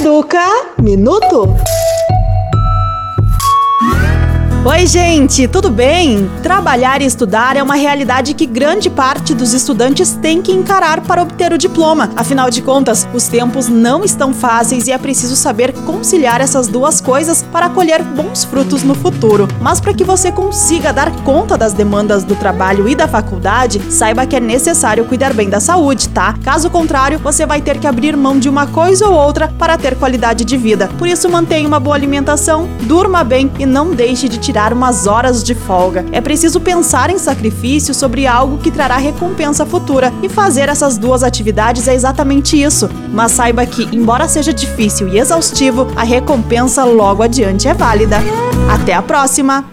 Educa 0.00 0.48
Minuto. 0.78 1.54
Oi, 4.62 4.86
gente, 4.86 5.48
tudo 5.48 5.70
bem? 5.70 6.30
Trabalhar 6.42 7.00
e 7.00 7.06
estudar 7.06 7.56
é 7.56 7.62
uma 7.62 7.76
realidade 7.76 8.34
que 8.34 8.44
grande 8.44 8.90
parte 8.90 9.34
dos 9.34 9.54
estudantes 9.54 10.12
tem 10.20 10.42
que 10.42 10.52
encarar 10.52 11.00
para 11.00 11.22
obter 11.22 11.50
o 11.50 11.56
diploma. 11.56 12.10
Afinal 12.14 12.50
de 12.50 12.60
contas, 12.60 13.08
os 13.14 13.26
tempos 13.26 13.70
não 13.70 14.04
estão 14.04 14.34
fáceis 14.34 14.86
e 14.86 14.92
é 14.92 14.98
preciso 14.98 15.34
saber 15.34 15.72
conciliar 15.86 16.42
essas 16.42 16.68
duas 16.68 17.00
coisas 17.00 17.42
para 17.50 17.70
colher 17.70 18.02
bons 18.02 18.44
frutos 18.44 18.82
no 18.82 18.94
futuro. 18.94 19.48
Mas 19.62 19.80
para 19.80 19.94
que 19.94 20.04
você 20.04 20.30
consiga 20.30 20.92
dar 20.92 21.10
conta 21.22 21.56
das 21.56 21.72
demandas 21.72 22.22
do 22.22 22.36
trabalho 22.36 22.86
e 22.86 22.94
da 22.94 23.08
faculdade, 23.08 23.80
saiba 23.90 24.26
que 24.26 24.36
é 24.36 24.40
necessário 24.40 25.06
cuidar 25.06 25.32
bem 25.32 25.48
da 25.48 25.58
saúde, 25.58 26.10
tá? 26.10 26.34
Caso 26.44 26.68
contrário, 26.68 27.18
você 27.18 27.46
vai 27.46 27.62
ter 27.62 27.78
que 27.78 27.86
abrir 27.86 28.14
mão 28.14 28.38
de 28.38 28.50
uma 28.50 28.66
coisa 28.66 29.08
ou 29.08 29.14
outra 29.14 29.48
para 29.58 29.78
ter 29.78 29.96
qualidade 29.96 30.44
de 30.44 30.58
vida. 30.58 30.90
Por 30.98 31.08
isso, 31.08 31.30
mantenha 31.30 31.66
uma 31.66 31.80
boa 31.80 31.96
alimentação, 31.96 32.68
durma 32.82 33.24
bem 33.24 33.50
e 33.58 33.64
não 33.64 33.94
deixe 33.94 34.28
de 34.28 34.49
tirar 34.50 34.72
umas 34.72 35.06
horas 35.06 35.44
de 35.44 35.54
folga. 35.54 36.04
É 36.10 36.20
preciso 36.20 36.60
pensar 36.60 37.08
em 37.08 37.18
sacrifício 37.18 37.94
sobre 37.94 38.26
algo 38.26 38.58
que 38.58 38.68
trará 38.68 38.96
recompensa 38.96 39.64
futura 39.64 40.12
e 40.24 40.28
fazer 40.28 40.68
essas 40.68 40.98
duas 40.98 41.22
atividades 41.22 41.86
é 41.86 41.94
exatamente 41.94 42.60
isso. 42.60 42.90
Mas 43.12 43.30
saiba 43.30 43.64
que, 43.64 43.84
embora 43.96 44.26
seja 44.26 44.52
difícil 44.52 45.06
e 45.06 45.20
exaustivo, 45.20 45.86
a 45.94 46.02
recompensa 46.02 46.82
logo 46.82 47.22
adiante 47.22 47.68
é 47.68 47.74
válida. 47.74 48.18
Até 48.68 48.92
a 48.92 49.02
próxima! 49.02 49.64